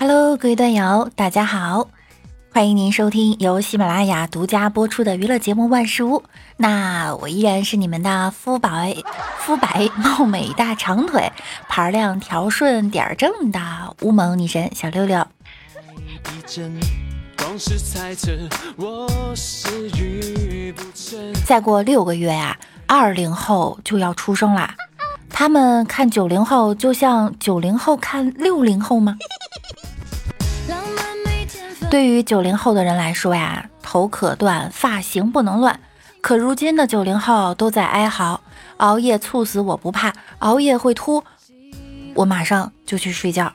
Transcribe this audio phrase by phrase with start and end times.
[0.00, 1.88] Hello，各位段友，大家好，
[2.52, 6.18] 欢迎您收听由喜马拉雅独家播出的娱乐节目《万事屋》。
[6.56, 8.94] 那我依然是你们的肤白、
[9.40, 11.32] 肤白貌美大长腿、
[11.68, 13.60] 盘量条顺点儿正的
[14.02, 15.26] 乌蒙女神小六六。
[21.44, 22.56] 再过六个月呀，
[22.86, 24.76] 二零后就要出生啦。
[25.28, 29.16] 他们看九零后，就像九零后看六零后吗？
[31.90, 35.80] 对于九零后的人来说呀，头可断，发型不能乱。
[36.20, 38.42] 可如今的九零后都在哀嚎：
[38.76, 41.24] 熬夜猝死我不怕，熬夜会秃，
[42.14, 43.54] 我马上就去睡觉。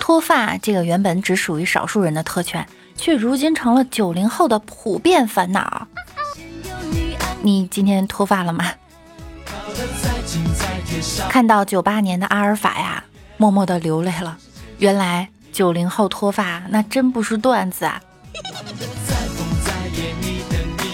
[0.00, 2.66] 脱发这个原本只属于少数人的特权，
[2.96, 5.86] 却如今成了九零后的普遍烦恼。
[7.42, 8.72] 你今天脱发了吗？
[11.28, 13.04] 看到九八年的阿尔法呀。
[13.36, 14.38] 默默的流泪了。
[14.78, 18.00] 原来九零后脱发那真不是段子啊！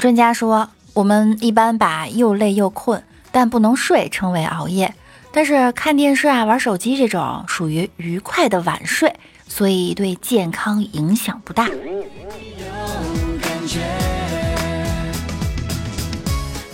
[0.00, 4.94] 专家说，我们一般把又累又困但不能睡称为熬夜，
[5.32, 9.14] 但是看电视啊、玩手机这种属于愉快的晚睡，
[9.46, 11.68] 所以对健康影响不大。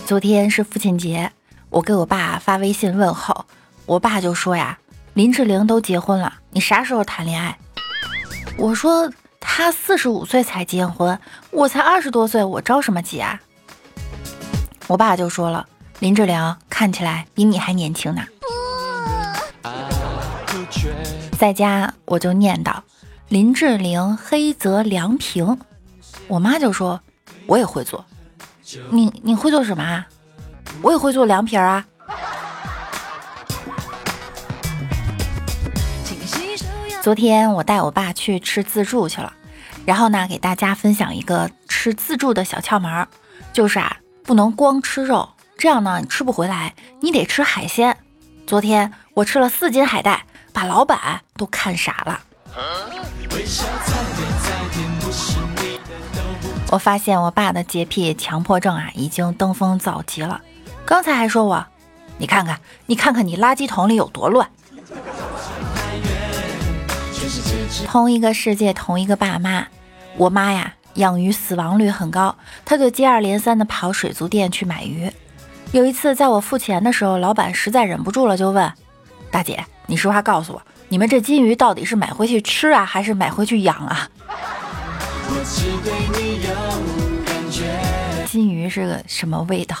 [0.05, 1.31] 昨天是父亲节，
[1.69, 3.45] 我给我爸发微信问候，
[3.85, 4.77] 我爸就说呀。
[5.17, 7.57] 林志玲都结婚了，你啥时候谈恋爱？
[8.55, 13.41] 我说她四十五岁才结婚，我才二十多岁，我着什么急啊？
[14.85, 18.21] 我爸就说了，林志玲看起来比你还年轻呢。
[21.39, 22.75] 在家我就念叨
[23.27, 25.57] 林志玲黑泽凉平，
[26.27, 27.01] 我妈就说
[27.47, 28.05] 我也会做，
[28.91, 30.07] 你你会做什么啊？
[30.83, 31.83] 我也会做凉皮儿啊。
[37.01, 39.31] 昨天我带我爸去吃自助去了，
[39.85, 43.07] 然后呢，给大家分享一个吃自助的小窍门，
[43.53, 47.95] 就是啊，不能光吃肉，这样呢你吃不回来，你得吃海鲜。
[48.45, 52.19] 昨天我吃了四斤海带，把老板都看傻了。
[56.69, 60.41] 我发现我爸的洁癖强迫症啊，已经登峰造极了。
[60.85, 61.65] 刚才还说我，
[62.17, 64.49] 你看看，你看看你垃圾桶里有多乱。
[67.85, 69.67] 同一个世界，同一个爸妈。
[70.17, 72.35] 我妈呀，养鱼死亡率很高，
[72.65, 75.11] 她就接二连三的跑水族店去买鱼。
[75.71, 78.71] 有一次，在我付钱的时候，老板实在忍不住了，就问
[79.29, 84.09] ：“大姐，你实话告诉我，你们这金鱼到底是买回去吃啊，还是买回去养啊？”
[88.25, 89.75] 金鱼是个什么味道？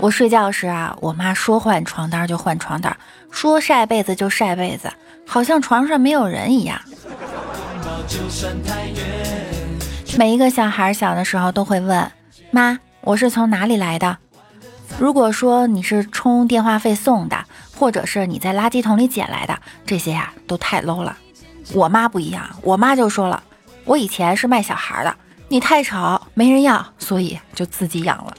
[0.00, 2.96] 我睡觉时啊，我妈说换床单就换床单，
[3.30, 4.92] 说晒被子就晒被子，
[5.26, 6.80] 好像床上没有人一样。
[10.18, 12.10] 每一个小孩小的时候都会问
[12.50, 14.16] 妈：“我是从哪里来的？”
[14.98, 17.44] 如果说你是充电话费送的，
[17.76, 21.16] 或者是你在垃圾桶里捡来的，这些呀都太 low 了。
[21.74, 23.42] 我妈不一样，我妈就说了
[23.84, 25.14] ：“我以前是卖小孩的。”
[25.48, 28.34] 你太吵，没人要，所以就自己养了。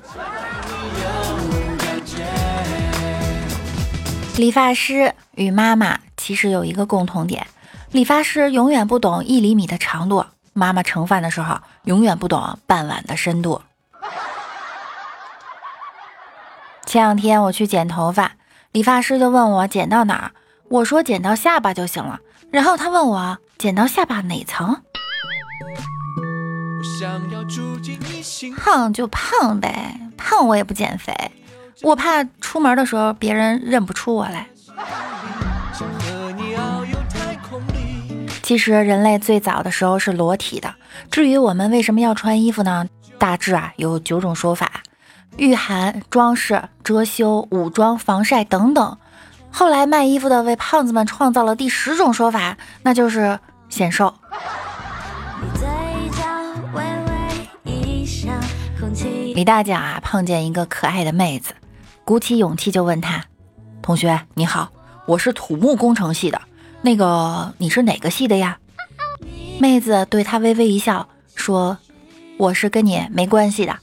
[4.35, 7.47] 理发师与妈妈其实有一个共同点：
[7.89, 13.63] 理发师永远不懂一厘米的长度，妈妈盛饭的时候永远不懂半碗的深度。
[16.85, 18.33] 前两天我去剪头发，
[18.73, 20.31] 理发师就问我剪到哪儿，
[20.69, 22.19] 我说剪到下巴就行了。
[22.51, 24.83] 然后他问我剪到下巴哪层？
[28.55, 31.13] 胖就胖呗，胖我也不减肥，
[31.81, 34.47] 我怕出门的时候别人认不出我来。
[38.41, 40.73] 其实人类最早的时候是裸体的，
[41.11, 42.87] 至于我们为什么要穿衣服呢？
[43.17, 44.71] 大致啊有九种说法：
[45.37, 48.97] 御寒、装饰、遮羞、武装、防晒等等。
[49.51, 53.39] 后来卖衣服的为胖子们创造了第十种说法，那就是
[53.69, 54.13] 显瘦。
[59.37, 61.53] 李大脚啊，碰见一个可爱的妹子，
[62.03, 63.23] 鼓起勇气就问她
[63.83, 64.71] ：“同学你好，
[65.05, 66.41] 我是土木工程系的，
[66.81, 68.57] 那个你是哪个系的呀？”
[69.61, 71.77] 妹子对他微微一笑，说
[72.39, 73.77] ：“我是跟你没关系的。”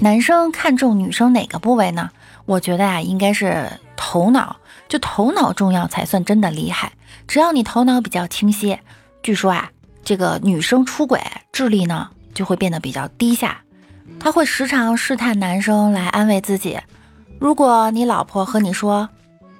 [0.00, 2.08] 男生看中女生哪个部位呢？
[2.46, 4.56] 我觉得啊，应该是头脑，
[4.88, 6.92] 就头脑重要才算真的厉害。
[7.28, 8.78] 只要你头脑比较清晰，
[9.22, 9.70] 据说啊。
[10.04, 11.20] 这个女生出轨，
[11.52, 13.62] 智力呢就会变得比较低下。
[14.18, 16.78] 他会时常试探男生来安慰自己。
[17.38, 19.08] 如果你老婆和你说：“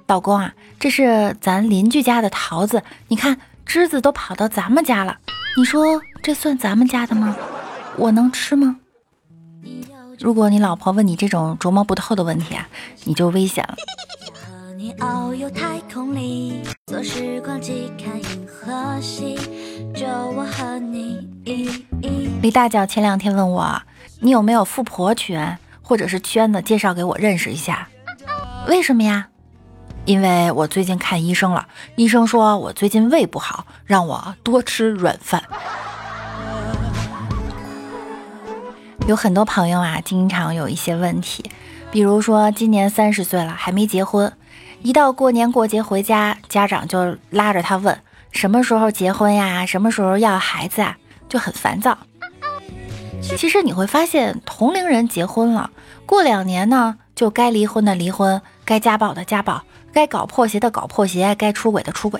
[0.07, 5.17] 老公啊，这是咱邻居家的桃子，你看枝子都跑到咱们家了。”
[5.57, 7.35] 你说这算咱们家的吗？
[7.97, 8.77] 我能吃吗？
[10.19, 12.67] 如果你老婆问你这种琢磨不透的问题啊，
[13.05, 13.75] 你就危险了。
[14.81, 19.37] 你遨游太空里，坐时光机看银河系，
[19.93, 21.19] 就我和你
[22.41, 23.79] 李大脚前两天问我，
[24.21, 27.87] 你有没有富婆圈或者是圈子，介绍给我认识一下。
[28.67, 29.27] 为什么呀？
[30.05, 35.43] 因为我最近看医生了，医生说我最近胃不好，让我多吃软饭。
[39.07, 41.45] 有很多朋友啊，经常有一些问题，
[41.91, 44.33] 比如说今年三十岁了还没结婚，
[44.83, 47.97] 一到过年过节回家，家长就拉着他问
[48.31, 50.97] 什么时候结婚呀，什么时候要孩子啊，
[51.29, 51.97] 就很烦躁。
[53.21, 55.69] 其实你会发现，同龄人结婚了，
[56.07, 59.61] 过两年呢，就该离婚的离婚，该家暴的家暴，
[59.93, 62.19] 该搞破鞋的搞破鞋，该出轨的出轨，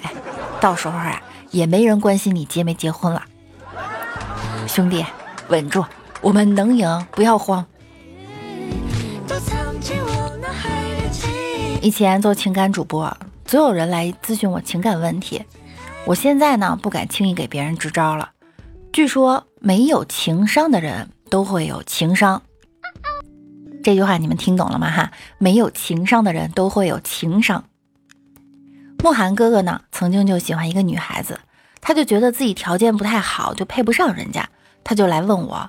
[0.59, 1.19] 到时候啊，
[1.49, 3.23] 也没人关心你结没结婚了。
[4.67, 5.03] 兄弟，
[5.47, 5.83] 稳住。
[6.21, 7.65] 我们能赢，不要慌。
[11.81, 15.43] 以前做情感主播，总有人来咨询我情感问题。
[16.05, 18.29] 我现在呢，不敢轻易给别人支招了。
[18.93, 22.43] 据说没有情商的人都会有情商，
[23.83, 24.91] 这句话你们听懂了吗？
[24.91, 27.63] 哈，没有情商的人都会有情商。
[29.03, 31.39] 慕寒哥哥呢，曾经就喜欢一个女孩子，
[31.81, 34.47] 他就觉得自己条件不太好，就配不上人家，
[34.83, 35.67] 他就来问我。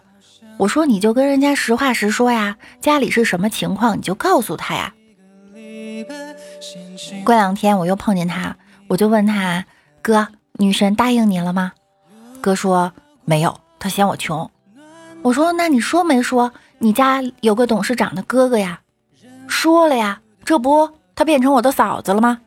[0.59, 4.93] 我说你就跟人家实话实说呀，家里是什么情况你就告诉他呀。
[7.25, 8.57] 过两天我又碰见他，
[8.89, 9.65] 我就问他
[10.01, 11.73] 哥，女神答应你了吗？
[12.41, 12.93] 哥说
[13.25, 14.51] 没有，他嫌我穷。
[15.23, 18.81] 我说那你说没说你家有个董事长的哥哥呀？
[19.49, 22.41] 说了呀，这不他变成我的嫂子了吗？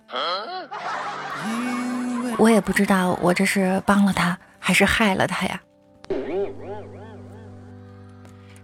[2.38, 5.62] 我也不知道我这是帮了他还是害了他呀。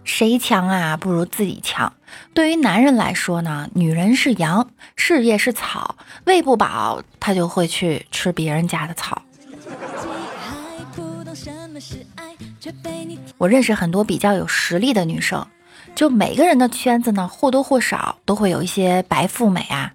[0.04, 0.96] 谁强啊？
[0.96, 1.92] 不如自己强。
[2.34, 9.22] 对于男人来说呢，女人是羊，事业是草，喂不饱他就会去吃别人家的草。
[13.38, 15.46] 我认识很多比较有实力的女生，
[15.94, 19.92] 就每个人的圈子呢，或多或少都会有一些白富美啊。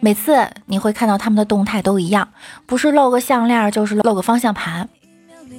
[0.00, 2.28] 每次你会看到他们的动态都一样，
[2.66, 4.88] 不是露个项链，就是露个方向盘。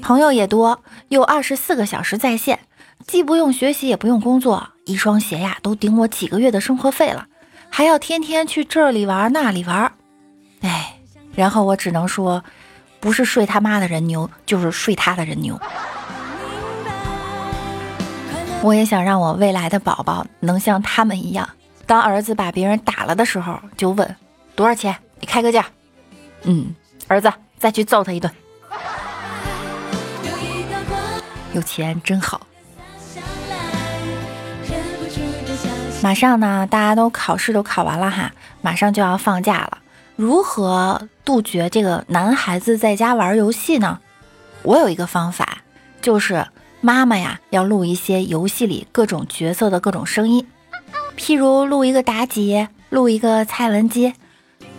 [0.02, 2.60] 朋友也多，又二十四个小时在线。
[3.06, 7.28] 既不用学习，也不用工作，一双鞋呀都顶我几个月的生活费了，
[7.70, 9.92] 还要天天去这里玩那里玩，
[10.62, 10.98] 哎，
[11.36, 12.44] 然后我只能说，
[13.00, 15.60] 不是睡他妈的人牛，就是睡他的人牛。
[18.64, 21.48] 我也想让我未来的宝宝能像他们一样，
[21.86, 24.16] 当儿子把别人打了的时候，就问
[24.56, 25.66] 多少钱，你开个价。
[26.44, 26.76] 嗯，
[27.08, 28.34] 儿子再去揍他一顿，
[31.54, 32.47] 有钱真好。
[36.04, 39.80] 马上呢，大家都考试都考完了哈，马上就要放假了。
[40.16, 44.00] 如何杜绝这个男孩子在家玩游戏呢？
[44.64, 45.64] 我有一个方法，
[46.02, 46.48] 就是
[46.82, 50.48] 妈妈呀要录一些游戏里各种角色的各种声音，
[51.18, 54.14] 譬如录一个妲己，录一个蔡文姬。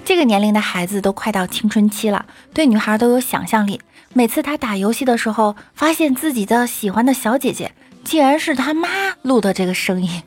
[0.05, 3.81] 这个年龄的孩子都快到青春期了，对女孩都有想象力。
[4.15, 7.73] 每次他打游戏的时候，发现自己的喜欢的小姐姐
[8.05, 8.89] 竟然是他妈
[9.23, 10.23] 录的这个声音。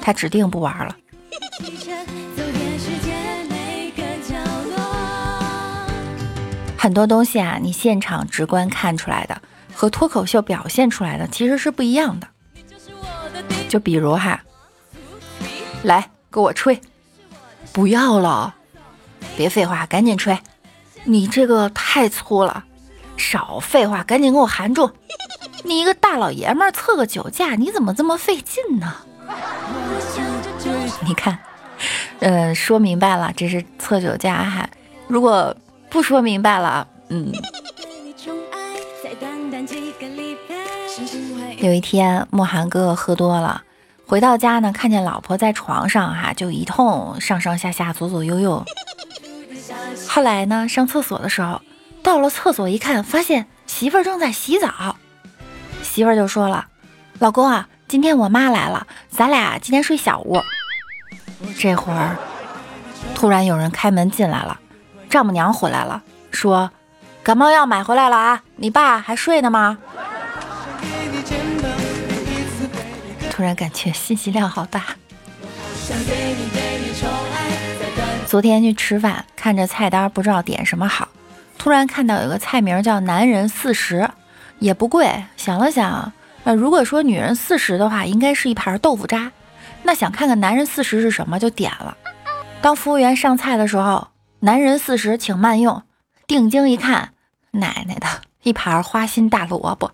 [0.00, 0.96] 他指定不玩了。
[6.76, 9.42] 很多东西啊，你现场直观看出来的
[9.74, 12.26] 和脱口秀表现出来的其实是不一样的。
[13.68, 14.42] 就比如哈，
[15.82, 16.80] 来给我吹，
[17.72, 18.54] 不要了，
[19.36, 20.38] 别废话，赶紧吹。
[21.04, 22.64] 你这个太粗了，
[23.16, 24.90] 少废话，赶紧给我含住。
[25.64, 28.96] 你一个大老爷们儿测个酒驾，你怎么这么费劲呢？
[31.06, 31.38] 你看，
[32.20, 34.68] 呃，说明白了，这是测酒驾哈。
[35.08, 35.56] 如果
[35.88, 37.32] 不说明白了，嗯。
[41.58, 43.62] 有一天，莫寒哥哥喝多了，
[44.06, 48.64] 回到家呢，看见老婆在床上哈，就一通上上下下、左左右右。
[50.08, 51.60] 后来呢，上厕所的时候，
[52.02, 54.96] 到了厕所一看，发现媳妇儿正在洗澡，
[55.82, 56.66] 媳妇儿就说了
[57.18, 60.40] ：“老公啊。”今天我妈来了，咱俩今天睡小屋。
[61.58, 62.16] 这会儿
[63.16, 64.60] 突然有人开门进来了，
[65.08, 66.70] 丈母娘回来了，说
[67.24, 69.76] 感冒药买回来了啊，你爸还睡呢吗？
[73.28, 74.84] 突然感觉信息量好大。
[78.24, 81.08] 昨天去吃饭，看着菜单不知道点什么好，
[81.58, 84.08] 突然看到有个菜名叫“男人四十”，
[84.60, 85.24] 也不贵。
[85.36, 86.12] 想了想，
[86.54, 89.32] 如果说女人四十的话，应该是一盘豆腐渣。
[89.82, 91.96] 那想看看男人四十是什么，就点了。
[92.60, 94.08] 当服务员上菜的时候
[94.40, 95.82] ，“男人四十，请慢用。”
[96.26, 97.14] 定睛一看，
[97.52, 98.06] 奶奶的
[98.42, 99.90] 一盘花心大萝卜。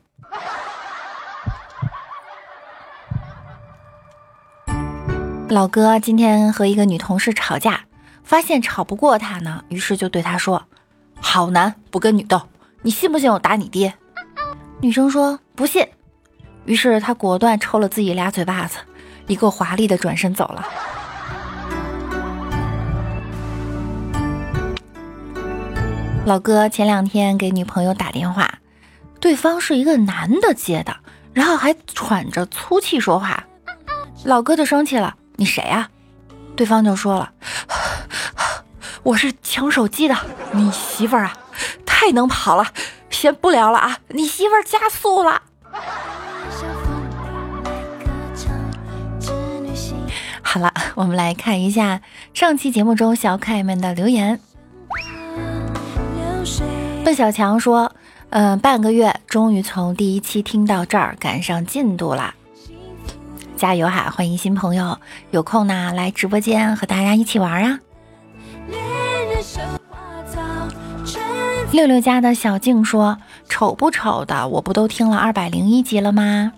[5.48, 7.84] 老哥今天和一个女同事吵架，
[8.24, 10.64] 发现吵不过她呢，于是就对她说
[11.20, 12.42] ：“好男不跟女斗，
[12.82, 13.94] 你信不信我打你爹？”
[14.82, 15.86] 女生说不信，
[16.66, 18.76] 于是他果断抽了自己俩嘴巴子，
[19.26, 20.66] 一个华丽的转身走了。
[26.24, 28.58] 老哥前两天给女朋友打电话，
[29.20, 30.96] 对方是一个男的接的，
[31.32, 33.44] 然后还喘着粗气说话，
[34.24, 35.14] 老哥就生气了。
[35.36, 35.88] 你谁呀？
[36.56, 37.30] 对方就说了
[39.04, 40.16] ：“我是抢手机的，
[40.50, 41.36] 你媳妇儿啊，
[41.84, 42.66] 太能跑了，
[43.08, 45.42] 先不聊了啊，你媳妇儿加速了。”
[50.56, 52.00] 好了，我们来看一下
[52.32, 54.40] 上期节目中小可爱们的留言。
[57.04, 57.92] 笨小强说
[58.30, 62.32] ：“嗯，半个月，终于从第一期听到这儿，赶上进度了。”
[63.54, 64.10] 加油哈！
[64.10, 64.98] 欢迎新朋友，
[65.30, 67.78] 有空呢来直播间和大家一起玩啊！
[71.70, 76.54] 六六家的小静说：“丑不丑的，我不都听了二百零一集了吗？”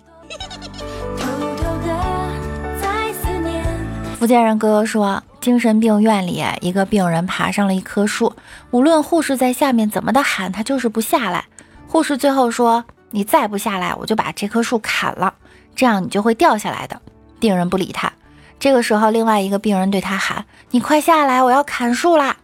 [4.19, 8.35] 福建人哥哥说：“精神病院里，一个病人爬上了一棵树，
[8.69, 11.45] 无论护士在下面怎么的喊，他就是不下来。
[11.87, 15.33] 护士最后说：‘你再不下来，我就把这棵树砍了。’”
[15.73, 17.01] 这样你就会掉下来的。
[17.39, 18.11] 病人不理他。
[18.59, 22.35] 这个时候，另外一个病人对他喊：“你快下来，我要砍树啦！”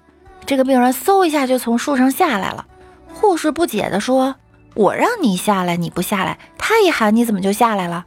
[0.48, 2.65] 这个病人嗖一下就从树上下来了。
[3.13, 4.36] 护士不解地说
[4.75, 6.39] ：“我让你下来，你不下来。
[6.58, 8.05] 他一喊，你怎么就下来了？”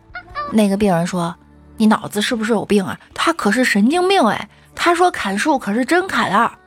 [0.52, 1.36] 那个病人说
[1.78, 3.00] ：“你脑子是不是有病啊？
[3.14, 4.48] 他可是神经病哎！
[4.74, 6.58] 他说砍树可是真砍啊！”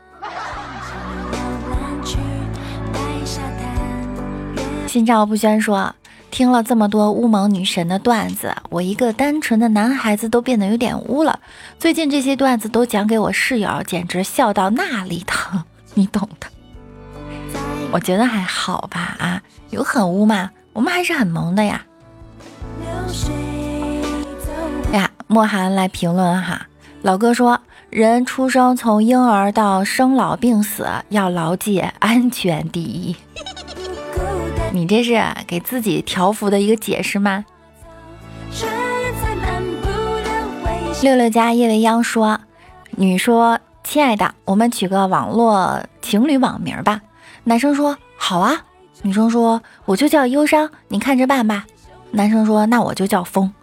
[4.88, 5.94] 心照不宣说。
[6.32, 11.42] 听了这么多乌蒙女神的段子，我一个单纯的男孩子都变得有点污了。
[11.78, 15.62] 最近这些段子都讲给我室友，简直笑到那里疼，
[15.94, 16.48] 你懂的。
[17.92, 19.42] 我觉得还好吧，啊，
[19.72, 20.50] 有很污吗？
[20.72, 21.84] 我们还是很萌的呀。
[22.86, 23.04] 呀，
[25.32, 26.68] 莫寒来评论哈，
[27.04, 33.16] 老哥说，人出生从婴儿到生老病死，要牢记安全第一。
[34.74, 37.46] 你这是给自己条幅的一个解释吗？
[41.02, 42.42] 六六加叶未央说
[42.98, 47.00] ：“女说，亲爱的，我们取个网络情侣网名吧。”
[47.46, 48.66] 男生说：“好啊。”
[49.02, 51.66] 女生说：“我就叫忧伤，你看着办吧。”
[52.12, 53.54] 男生说：“那我就叫风。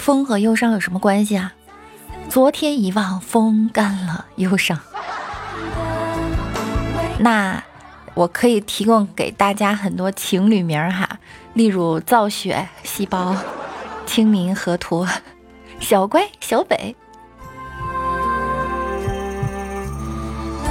[0.00, 1.52] 风和忧伤有什么关系啊？
[2.28, 4.80] 昨天遗忘，风干了忧伤。
[7.20, 7.62] 那。”
[8.12, 11.20] 我可以提供给大家很多情侣名哈，
[11.54, 13.34] 例如造血、细胞、
[14.04, 15.06] 清明、河图、
[15.78, 16.96] 小乖、小北。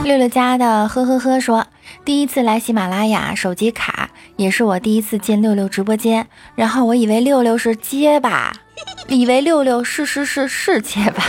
[0.04, 1.68] 六六家的呵呵呵说，
[2.04, 6.26] 第一次来喜马拉雅，手机卡，也是我第一次进六六直播间，
[6.56, 8.52] 然后我以为六六是结巴，
[9.08, 11.24] 以为六六是是是是结巴，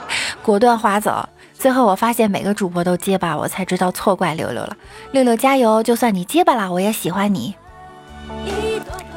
[0.42, 1.28] 果断划走。
[1.54, 4.76] 最后我发现每个主播都结巴，我才知道错怪六六了。
[5.12, 5.82] 六六加油！
[5.82, 7.54] 就算你结巴了，我也喜欢你。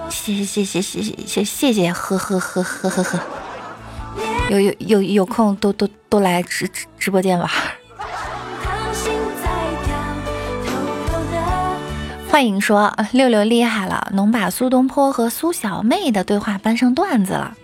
[0.10, 3.20] 谢谢谢谢谢谢谢谢谢呵呵呵呵呵呵。
[4.50, 7.50] 有有有有空都都都来直直直播间玩。
[12.30, 17.56] 幻影说六六厉害了，能把苏东坡和苏小妹的对话搬上段子了。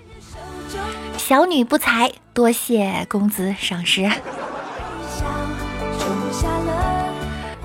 [1.17, 4.09] 小女不才，多谢公子赏识。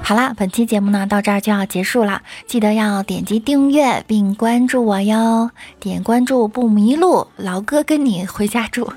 [0.03, 8.93] 好啦，本期节目呢到这儿就要结束了，记得要点击订阅并关注我哟，点关注不迷路，老哥跟你回家住。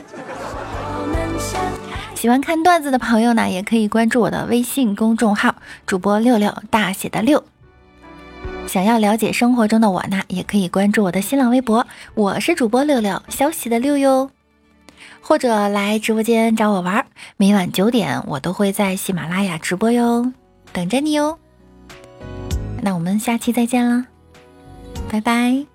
[2.16, 5.56] 喜欢看段子的朋友呢，也可以关注我的微信公众号
[5.86, 7.44] 主播六六大写的六。
[8.68, 14.32] 想要了解生活中的我呢，也可以关注我的新浪微博，我是主播六六，消息的六哟。
[15.22, 17.06] 或者来直播间找我玩，
[17.38, 20.34] 每晚九点我都会在喜马拉雅直播哟。
[20.72, 21.38] 等着你哟，
[22.82, 24.06] 那我们下期再见啦，
[25.10, 25.73] 拜拜。